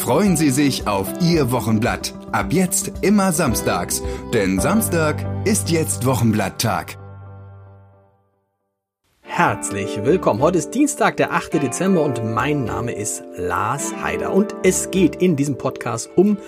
[0.00, 2.14] Freuen Sie sich auf Ihr Wochenblatt.
[2.32, 6.96] Ab jetzt immer samstags, denn Samstag ist jetzt Wochenblatttag.
[9.20, 10.40] Herzlich willkommen.
[10.40, 11.62] Heute ist Dienstag, der 8.
[11.62, 14.32] Dezember und mein Name ist Lars Heider.
[14.32, 16.38] Und es geht in diesem Podcast um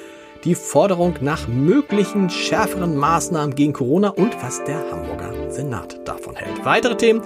[0.44, 6.64] die Forderung nach möglichen schärferen Maßnahmen gegen Corona und was der Hamburger Senat davon hält.
[6.64, 7.20] Weitere Themen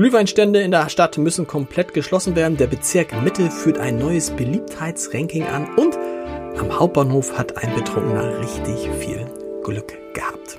[0.00, 2.56] Glühweinstände in der Stadt müssen komplett geschlossen werden.
[2.56, 5.94] Der Bezirk Mitte führt ein neues Beliebtheitsranking an und
[6.58, 9.26] am Hauptbahnhof hat ein Betrunkener richtig viel
[9.62, 10.58] Glück gehabt.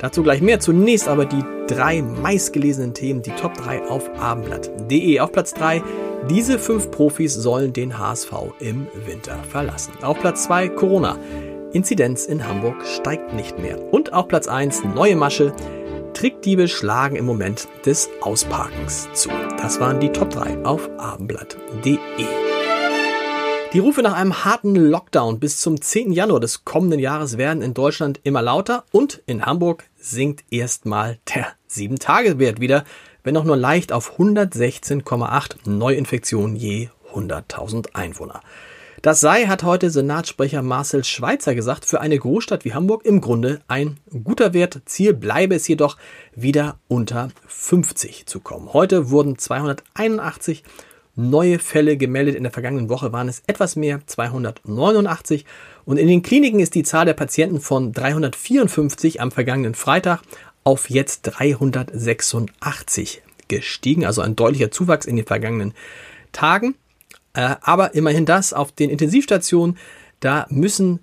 [0.00, 0.58] Dazu gleich mehr.
[0.58, 5.20] Zunächst aber die drei meistgelesenen Themen, die Top 3 auf abendblatt.de.
[5.20, 5.80] Auf Platz 3,
[6.28, 9.92] diese fünf Profis sollen den HSV im Winter verlassen.
[10.02, 11.16] Auf Platz 2, Corona.
[11.72, 13.78] Inzidenz in Hamburg steigt nicht mehr.
[13.92, 15.52] Und auf Platz 1, neue Masche.
[16.14, 19.28] Trickdiebe schlagen im Moment des Ausparkens zu.
[19.58, 21.98] Das waren die Top 3 auf abendblatt.de.
[23.72, 26.12] Die Rufe nach einem harten Lockdown bis zum 10.
[26.12, 31.48] Januar des kommenden Jahres werden in Deutschland immer lauter und in Hamburg sinkt erstmal der
[31.68, 32.84] 7-Tage-Wert wieder,
[33.24, 38.40] wenn auch nur leicht auf 116,8 Neuinfektionen je 100.000 Einwohner.
[39.04, 43.60] Das sei, hat heute Senatssprecher Marcel Schweitzer gesagt, für eine Großstadt wie Hamburg im Grunde
[43.68, 44.80] ein guter Wert.
[44.86, 45.98] Ziel bleibe es jedoch,
[46.34, 48.72] wieder unter 50 zu kommen.
[48.72, 50.64] Heute wurden 281
[51.16, 52.34] neue Fälle gemeldet.
[52.34, 55.44] In der vergangenen Woche waren es etwas mehr, 289.
[55.84, 60.22] Und in den Kliniken ist die Zahl der Patienten von 354 am vergangenen Freitag
[60.64, 64.06] auf jetzt 386 gestiegen.
[64.06, 65.74] Also ein deutlicher Zuwachs in den vergangenen
[66.32, 66.74] Tagen.
[67.34, 69.76] Äh, aber immerhin das auf den Intensivstationen,
[70.20, 71.00] da müssen,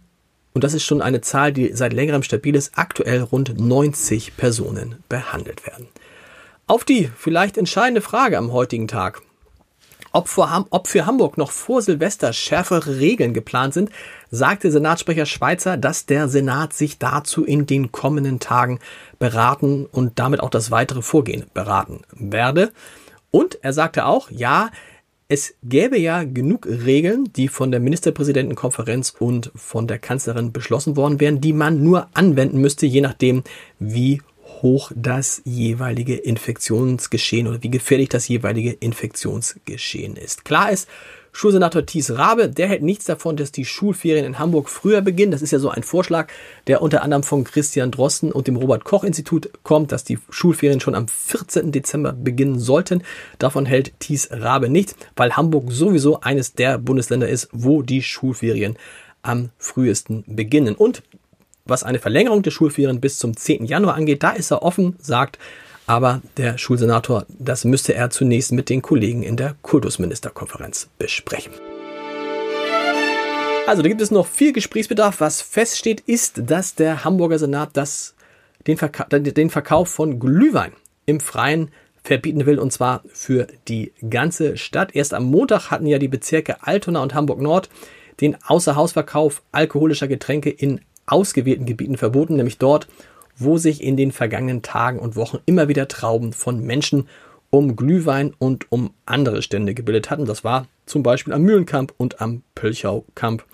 [0.53, 5.03] und das ist schon eine Zahl, die seit längerem stabil ist, aktuell rund 90 Personen
[5.09, 5.87] behandelt werden.
[6.67, 9.21] Auf die vielleicht entscheidende Frage am heutigen Tag,
[10.13, 13.89] ob für, ob für, Hamburg noch vor Silvester schärfere Regeln geplant sind,
[14.29, 18.79] sagte Senatssprecher Schweizer, dass der Senat sich dazu in den kommenden Tagen
[19.19, 22.71] beraten und damit auch das weitere Vorgehen beraten werde.
[23.31, 24.69] Und er sagte auch, ja,
[25.31, 31.21] es gäbe ja genug Regeln, die von der Ministerpräsidentenkonferenz und von der Kanzlerin beschlossen worden
[31.21, 33.43] wären, die man nur anwenden müsste, je nachdem,
[33.79, 34.21] wie
[34.61, 40.43] hoch das jeweilige Infektionsgeschehen oder wie gefährlich das jeweilige Infektionsgeschehen ist.
[40.43, 40.89] Klar ist,
[41.31, 45.31] Schulsenator Thies Rabe, der hält nichts davon, dass die Schulferien in Hamburg früher beginnen.
[45.31, 46.27] Das ist ja so ein Vorschlag,
[46.67, 50.79] der unter anderem von Christian Drosten und dem Robert Koch Institut kommt, dass die Schulferien
[50.79, 51.71] schon am 14.
[51.71, 53.03] Dezember beginnen sollten.
[53.39, 58.75] Davon hält Thies Rabe nichts, weil Hamburg sowieso eines der Bundesländer ist, wo die Schulferien
[59.21, 60.75] am frühesten beginnen.
[60.75, 61.03] Und
[61.65, 63.65] was eine Verlängerung der Schulferien bis zum 10.
[63.65, 65.37] Januar angeht, da ist er offen, sagt
[65.87, 71.53] aber der Schulsenator, das müsste er zunächst mit den Kollegen in der Kultusministerkonferenz besprechen.
[73.67, 75.21] Also da gibt es noch viel Gesprächsbedarf.
[75.21, 78.15] Was feststeht, ist, dass der Hamburger Senat das,
[78.67, 80.73] den, Verka den Verkauf von Glühwein
[81.05, 81.69] im Freien
[82.03, 84.95] verbieten will, und zwar für die ganze Stadt.
[84.95, 87.69] Erst am Montag hatten ja die Bezirke Altona und Hamburg Nord
[88.19, 92.87] den Außerhausverkauf alkoholischer Getränke in ausgewählten Gebieten verboten, nämlich dort,
[93.43, 97.07] wo sich in den vergangenen Tagen und Wochen immer wieder Trauben von Menschen
[97.49, 100.25] um Glühwein und um andere Stände gebildet hatten.
[100.25, 103.45] Das war zum Beispiel am Mühlenkamp und am Pölchaukamp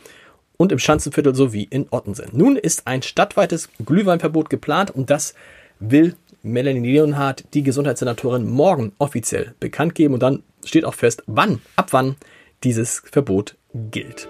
[0.58, 2.30] und im Schanzenviertel sowie in Ottensen.
[2.32, 5.34] Nun ist ein stadtweites Glühweinverbot geplant und das
[5.80, 11.62] will Melanie Leonhardt, die Gesundheitssenatorin, morgen offiziell bekannt geben und dann steht auch fest, wann,
[11.76, 12.16] ab wann
[12.64, 14.28] dieses Verbot gilt.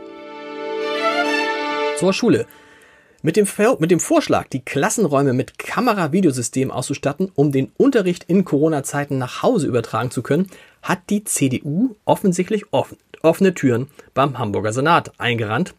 [1.97, 2.45] Zur Schule.
[3.23, 3.47] Mit dem,
[3.79, 9.65] mit dem Vorschlag, die Klassenräume mit Kamera-Videosystem auszustatten, um den Unterricht in Corona-Zeiten nach Hause
[9.65, 10.47] übertragen zu können,
[10.83, 15.73] hat die CDU offensichtlich offen, offene Türen beim Hamburger Senat eingerannt.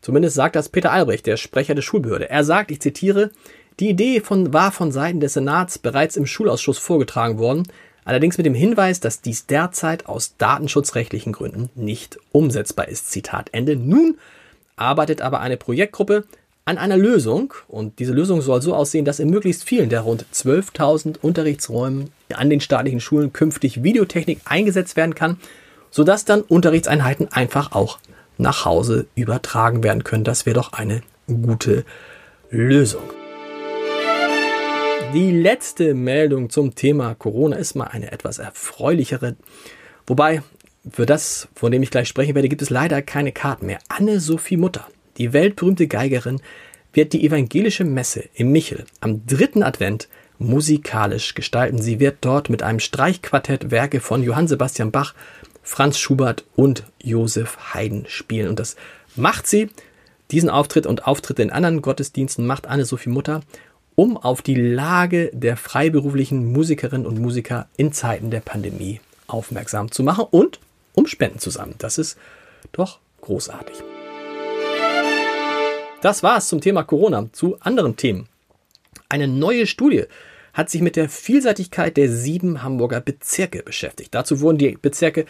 [0.00, 2.30] Zumindest sagt das Peter Albrecht, der Sprecher der Schulbehörde.
[2.30, 3.30] Er sagt, ich zitiere,
[3.80, 7.64] die Idee von, war von Seiten des Senats bereits im Schulausschuss vorgetragen worden,
[8.04, 13.10] allerdings mit dem Hinweis, dass dies derzeit aus datenschutzrechtlichen Gründen nicht umsetzbar ist.
[13.10, 13.74] Zitat Ende.
[13.74, 14.18] Nun
[14.76, 16.24] arbeitet aber eine Projektgruppe
[16.70, 17.52] an einer Lösung.
[17.68, 22.48] Und diese Lösung soll so aussehen, dass in möglichst vielen der rund 12.000 Unterrichtsräumen an
[22.48, 25.38] den staatlichen Schulen künftig Videotechnik eingesetzt werden kann,
[25.90, 27.98] sodass dann Unterrichtseinheiten einfach auch
[28.38, 30.24] nach Hause übertragen werden können.
[30.24, 31.84] Das wäre doch eine gute
[32.50, 33.02] Lösung.
[35.12, 39.34] Die letzte Meldung zum Thema Corona ist mal eine etwas erfreulichere.
[40.06, 40.42] Wobei,
[40.88, 43.80] für das, von dem ich gleich sprechen werde, gibt es leider keine Karten mehr.
[43.88, 44.86] Anne-Sophie Mutter,
[45.20, 46.40] die weltberühmte Geigerin,
[46.92, 50.08] wird die evangelische Messe im Michel am dritten Advent
[50.38, 51.80] musikalisch gestalten.
[51.80, 55.14] Sie wird dort mit einem Streichquartett Werke von Johann Sebastian Bach,
[55.62, 58.48] Franz Schubert und Josef Haydn spielen.
[58.48, 58.74] Und das
[59.14, 59.68] macht sie,
[60.30, 63.42] diesen Auftritt und Auftritte in anderen Gottesdiensten macht Anne-Sophie Mutter
[63.96, 70.02] um auf die Lage der freiberuflichen Musikerinnen und Musiker in Zeiten der Pandemie aufmerksam zu
[70.02, 70.58] machen und
[70.94, 71.76] um Spenden zu sammeln.
[71.78, 72.16] Das ist
[72.72, 73.89] doch großartig.
[76.02, 77.28] Das war es zum Thema Corona.
[77.32, 78.26] Zu anderen Themen.
[79.10, 80.04] Eine neue Studie
[80.54, 84.14] hat sich mit der Vielseitigkeit der sieben Hamburger Bezirke beschäftigt.
[84.14, 85.26] Dazu wurden die Bezirke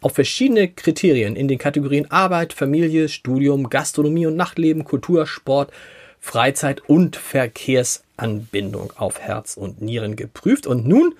[0.00, 5.72] auf verschiedene Kriterien in den Kategorien Arbeit, Familie, Studium, Gastronomie und Nachtleben, Kultur, Sport,
[6.20, 10.66] Freizeit und Verkehrsanbindung auf Herz und Nieren geprüft.
[10.66, 11.14] Und nun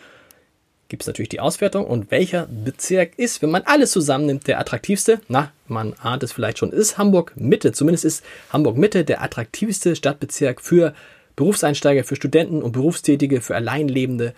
[0.88, 1.84] gibt es natürlich die Auswertung.
[1.86, 5.20] Und welcher Bezirk ist, wenn man alles zusammennimmt, der attraktivste?
[5.28, 7.72] Na, man ahnt es vielleicht schon, ist Hamburg Mitte.
[7.72, 10.94] Zumindest ist Hamburg Mitte der attraktivste Stadtbezirk für
[11.36, 14.34] Berufseinsteiger, für Studenten und Berufstätige, für Alleinlebende.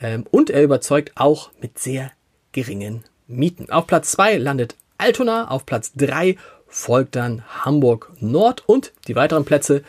[0.00, 2.10] Ähm, und er überzeugt auch mit sehr
[2.52, 3.70] geringen Mieten.
[3.70, 6.36] Auf Platz 2 landet Altona, auf Platz 3
[6.66, 9.82] folgt dann Hamburg Nord und die weiteren Plätze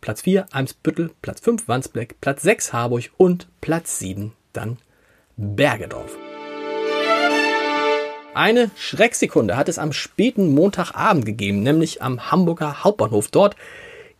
[0.00, 4.78] Platz 4 Eimsbüttel, Platz 5 Wandsbek, Platz 6 Harburg und Platz 7 dann
[5.42, 6.16] Bergedorf.
[8.32, 13.28] Eine Schrecksekunde hat es am späten Montagabend gegeben, nämlich am Hamburger Hauptbahnhof.
[13.28, 13.56] Dort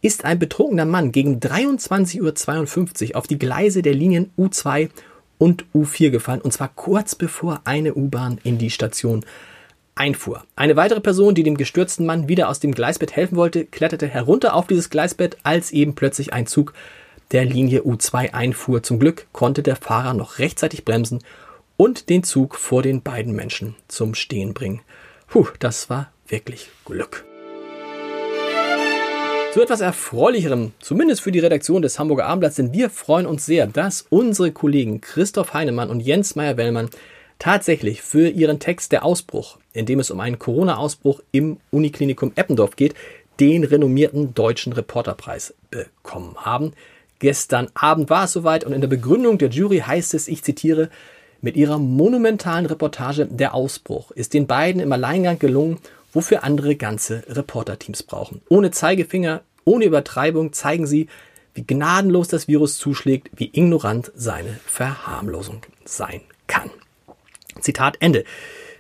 [0.01, 4.91] ist ein betrunkener Mann gegen 23.52 Uhr auf die Gleise der Linien U2
[5.39, 9.25] und U4 gefallen, und zwar kurz bevor eine U-Bahn in die Station
[9.95, 10.43] einfuhr.
[10.57, 14.55] Eine weitere Person, die dem gestürzten Mann wieder aus dem Gleisbett helfen wollte, kletterte herunter
[14.55, 16.75] auf dieses Gleisbett, als eben plötzlich ein Zug
[17.33, 18.83] der Linie U2 einfuhr.
[18.83, 21.21] Zum Glück konnte der Fahrer noch rechtzeitig bremsen
[21.77, 24.83] und den Zug vor den beiden Menschen zum Stehen bringen.
[25.27, 27.25] Puh, das war wirklich Glück.
[29.53, 33.67] Zu etwas Erfreulicherem, zumindest für die Redaktion des Hamburger Abendblatts, denn wir freuen uns sehr,
[33.67, 36.89] dass unsere Kollegen Christoph Heinemann und Jens Meyer-Wellmann
[37.39, 42.77] tatsächlich für ihren Text Der Ausbruch, in dem es um einen Corona-Ausbruch im Uniklinikum Eppendorf
[42.77, 42.95] geht,
[43.41, 46.73] den renommierten deutschen Reporterpreis bekommen haben.
[47.23, 50.91] Gestern Abend war es soweit und in der Begründung der Jury heißt es, ich zitiere,
[51.41, 55.79] mit ihrer monumentalen Reportage Der Ausbruch ist den beiden im Alleingang gelungen,
[56.13, 58.43] wofür andere ganze Reporterteams brauchen.
[58.49, 61.07] Ohne Zeigefinger, ohne Übertreibung zeigen sie,
[61.55, 66.71] wie gnadenlos das Virus zuschlägt, wie ignorant seine Verharmlosung sein kann.
[67.61, 68.25] Zitat Ende.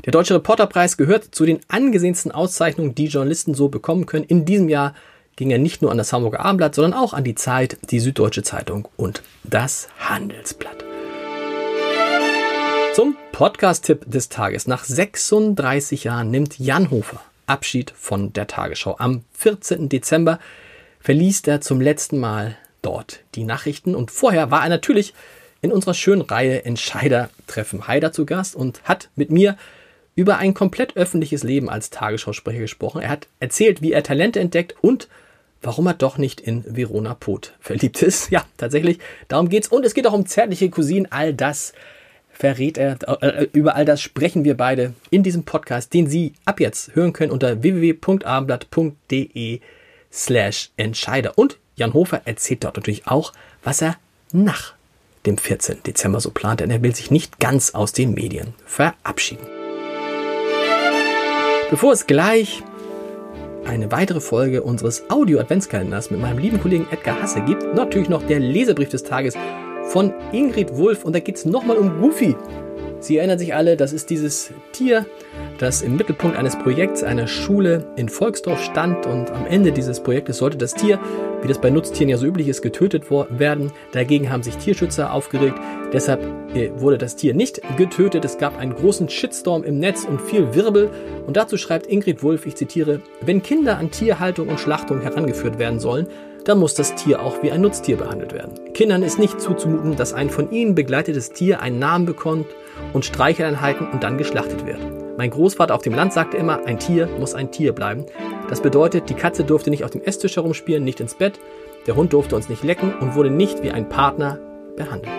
[0.04, 4.24] Der Deutsche Reporterpreis gehört zu den angesehensten Auszeichnungen, die Journalisten so bekommen können.
[4.24, 4.96] In diesem Jahr
[5.36, 8.42] ging er nicht nur an das Hamburger Abendblatt, sondern auch an die Zeit, die Süddeutsche
[8.42, 10.84] Zeitung und das Handelsblatt.
[12.94, 14.66] Zum Podcast-Tipp des Tages.
[14.66, 18.96] Nach 36 Jahren nimmt Jan Hofer Abschied von der Tagesschau.
[18.98, 19.88] Am 14.
[19.88, 20.38] Dezember
[21.00, 25.14] verließ er zum letzten Mal dort die Nachrichten und vorher war er natürlich
[25.60, 29.56] in unserer schönen Reihe Entscheider treffen Haider zu Gast und hat mit mir
[30.14, 33.00] über ein komplett öffentliches Leben als Tagesschausprecher gesprochen.
[33.02, 35.08] Er hat erzählt, wie er Talente entdeckt und
[35.62, 38.30] warum er doch nicht in Verona Pot verliebt ist.
[38.32, 38.98] Ja, tatsächlich,
[39.28, 39.68] darum geht's.
[39.68, 41.10] Und es geht auch um zärtliche Cousinen.
[41.10, 41.72] All das
[42.30, 42.98] verrät er.
[43.22, 47.12] Äh, über all das sprechen wir beide in diesem Podcast, den Sie ab jetzt hören
[47.12, 49.60] können unter www.abendblatt.de
[50.12, 51.38] slash Entscheider.
[51.38, 53.32] Und Jan Hofer erzählt dort natürlich auch,
[53.62, 53.96] was er
[54.32, 54.74] nach
[55.26, 55.82] dem 14.
[55.84, 59.61] Dezember so plant, denn er will sich nicht ganz aus den Medien verabschieden.
[61.72, 62.62] Bevor es gleich
[63.64, 68.40] eine weitere Folge unseres Audio-Adventskalenders mit meinem lieben Kollegen Edgar Hasse gibt, natürlich noch der
[68.40, 69.34] Lesebrief des Tages
[69.84, 72.36] von Ingrid Wulff und da geht es nochmal um Goofy.
[73.02, 75.06] Sie erinnern sich alle, das ist dieses Tier,
[75.58, 80.38] das im Mittelpunkt eines Projekts einer Schule in Volksdorf stand und am Ende dieses Projektes
[80.38, 81.00] sollte das Tier,
[81.42, 83.72] wie das bei Nutztieren ja so üblich ist, getötet werden.
[83.90, 85.56] Dagegen haben sich Tierschützer aufgeregt.
[85.92, 86.22] Deshalb
[86.54, 88.24] äh, wurde das Tier nicht getötet.
[88.24, 90.88] Es gab einen großen Shitstorm im Netz und viel Wirbel.
[91.26, 95.80] Und dazu schreibt Ingrid Wulff, ich zitiere, wenn Kinder an Tierhaltung und Schlachtung herangeführt werden
[95.80, 96.06] sollen,
[96.44, 98.72] dann muss das Tier auch wie ein Nutztier behandelt werden.
[98.74, 102.46] Kindern ist nicht zuzumuten, dass ein von ihnen begleitetes Tier einen Namen bekommt
[102.92, 104.80] und Streicheleinheiten und dann geschlachtet wird.
[105.18, 108.06] Mein Großvater auf dem Land sagte immer, ein Tier muss ein Tier bleiben.
[108.48, 111.38] Das bedeutet, die Katze durfte nicht auf dem Esstisch herumspielen, nicht ins Bett,
[111.86, 114.38] der Hund durfte uns nicht lecken und wurde nicht wie ein Partner
[114.76, 115.12] behandelt.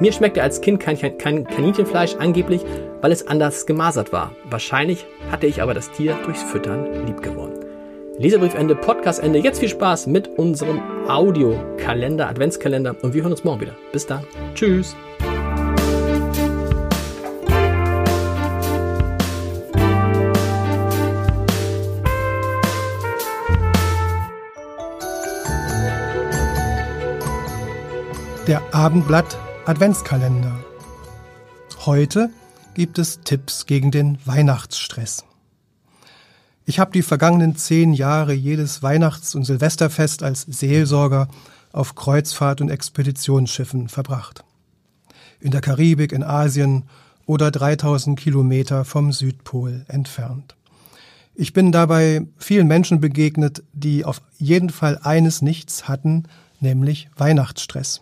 [0.00, 2.64] Mir schmeckte als Kind kein, kein Kaninchenfleisch, angeblich
[3.00, 4.32] weil es anders gemasert war.
[4.48, 7.64] Wahrscheinlich hatte ich aber das Tier durchs Füttern lieb gewonnen.
[8.18, 9.38] Leserbriefende, Podcastende.
[9.38, 13.76] Jetzt viel Spaß mit unserem Audiokalender, Adventskalender und wir hören uns morgen wieder.
[13.92, 14.24] Bis dann.
[14.54, 14.96] Tschüss.
[28.48, 29.36] Der Abendblatt
[29.66, 30.58] Adventskalender.
[31.84, 32.30] Heute
[32.72, 35.26] gibt es Tipps gegen den Weihnachtsstress.
[36.64, 41.28] Ich habe die vergangenen zehn Jahre jedes Weihnachts- und Silvesterfest als Seelsorger
[41.72, 44.44] auf Kreuzfahrt- und Expeditionsschiffen verbracht.
[45.40, 46.84] In der Karibik, in Asien
[47.26, 50.56] oder 3000 Kilometer vom Südpol entfernt.
[51.34, 56.22] Ich bin dabei vielen Menschen begegnet, die auf jeden Fall eines nichts hatten,
[56.60, 58.00] nämlich Weihnachtsstress.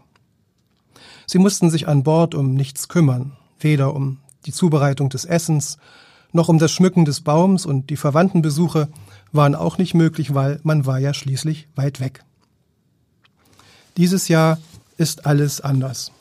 [1.26, 5.78] Sie mussten sich an Bord um nichts kümmern, weder um die Zubereitung des Essens,
[6.33, 8.88] noch um das Schmücken des Baums und die Verwandtenbesuche
[9.33, 12.25] waren auch nicht möglich, weil man war ja schließlich weit weg.
[13.97, 14.59] Dieses Jahr
[14.99, 16.12] ist alles anders.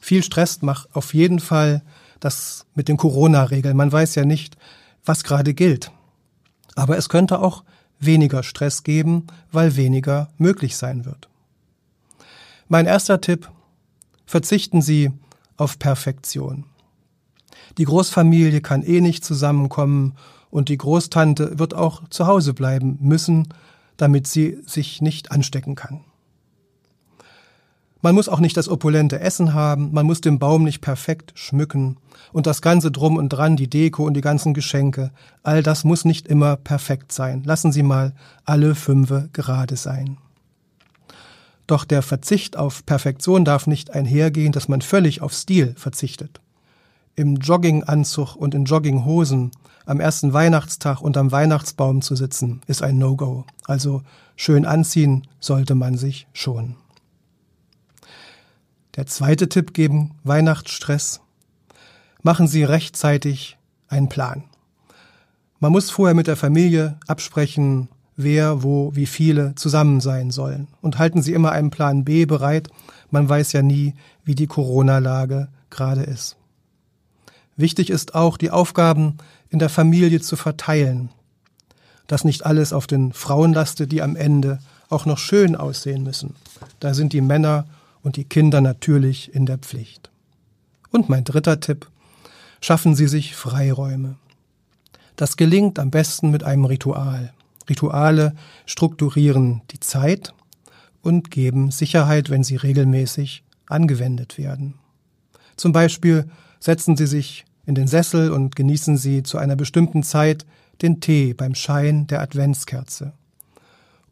[0.00, 1.82] Viel Stress macht auf jeden Fall
[2.20, 3.76] das mit den Corona-Regeln.
[3.76, 4.56] Man weiß ja nicht,
[5.04, 5.90] was gerade gilt.
[6.74, 7.64] Aber es könnte auch
[7.98, 11.28] weniger Stress geben, weil weniger möglich sein wird.
[12.68, 13.50] Mein erster Tipp,
[14.28, 15.10] verzichten Sie
[15.56, 16.66] auf Perfektion.
[17.78, 20.14] Die Großfamilie kann eh nicht zusammenkommen
[20.50, 23.48] und die Großtante wird auch zu Hause bleiben müssen,
[23.96, 26.04] damit sie sich nicht anstecken kann.
[28.02, 31.96] Man muss auch nicht das opulente Essen haben, man muss den Baum nicht perfekt schmücken
[32.32, 35.10] und das ganze drum und dran, die Deko und die ganzen Geschenke,
[35.42, 37.42] all das muss nicht immer perfekt sein.
[37.44, 40.18] Lassen Sie mal alle Fünfe gerade sein.
[41.68, 46.40] Doch der Verzicht auf Perfektion darf nicht einhergehen, dass man völlig auf Stil verzichtet.
[47.14, 49.52] Im Jogginganzug und in Jogginghosen
[49.84, 53.44] am ersten Weihnachtstag unterm Weihnachtsbaum zu sitzen, ist ein No-Go.
[53.64, 54.02] Also
[54.34, 56.74] schön anziehen sollte man sich schon.
[58.96, 61.20] Der zweite Tipp geben Weihnachtsstress.
[62.22, 63.58] Machen Sie rechtzeitig
[63.88, 64.44] einen Plan.
[65.60, 70.68] Man muss vorher mit der Familie absprechen, wer, wo, wie viele zusammen sein sollen.
[70.82, 72.68] Und halten Sie immer einen Plan B bereit.
[73.10, 73.94] Man weiß ja nie,
[74.24, 76.36] wie die Corona-Lage gerade ist.
[77.56, 79.16] Wichtig ist auch, die Aufgaben
[79.48, 81.10] in der Familie zu verteilen.
[82.06, 84.58] Dass nicht alles auf den Frauen lastet, die am Ende
[84.90, 86.34] auch noch schön aussehen müssen.
[86.80, 87.66] Da sind die Männer
[88.02, 90.10] und die Kinder natürlich in der Pflicht.
[90.90, 91.88] Und mein dritter Tipp.
[92.60, 94.16] Schaffen Sie sich Freiräume.
[95.14, 97.32] Das gelingt am besten mit einem Ritual.
[97.68, 98.34] Rituale
[98.66, 100.34] strukturieren die Zeit
[101.02, 104.74] und geben Sicherheit, wenn sie regelmäßig angewendet werden.
[105.56, 106.28] Zum Beispiel
[106.60, 110.46] setzen Sie sich in den Sessel und genießen Sie zu einer bestimmten Zeit
[110.82, 113.12] den Tee beim Schein der Adventskerze.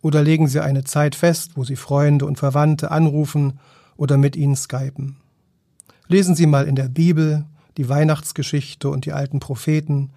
[0.02, 3.58] Oder legen Sie eine Zeit fest, wo Sie Freunde und Verwandte anrufen
[3.96, 5.16] oder mit ihnen skypen.
[6.08, 7.44] Lesen Sie mal in der Bibel
[7.76, 10.10] die Weihnachtsgeschichte und die alten Propheten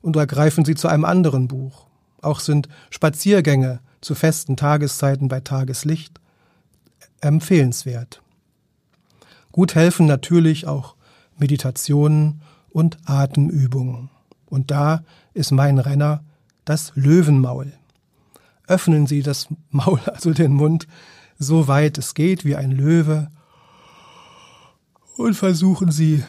[0.00, 1.86] und ergreifen Sie zu einem anderen Buch
[2.26, 6.20] auch sind Spaziergänge zu festen Tageszeiten bei Tageslicht
[7.20, 8.22] empfehlenswert.
[9.52, 10.96] Gut helfen natürlich auch
[11.38, 14.10] Meditationen und Atemübungen.
[14.46, 15.02] Und da
[15.32, 16.22] ist mein Renner
[16.64, 17.72] das Löwenmaul.
[18.66, 20.86] Öffnen Sie das Maul, also den Mund,
[21.38, 23.30] so weit es geht wie ein Löwe
[25.16, 26.24] und versuchen Sie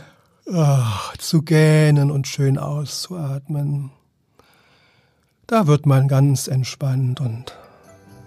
[0.51, 3.91] ach, zu gähnen und schön auszuatmen.
[5.47, 7.55] Da wird man ganz entspannt und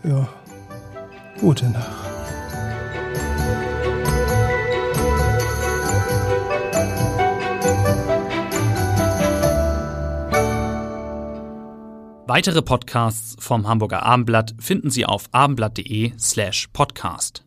[0.03, 0.27] ja,
[1.39, 2.11] gute Nacht.
[12.27, 17.45] Weitere Podcasts vom Hamburger Abendblatt finden Sie auf abendblatt.de slash podcast.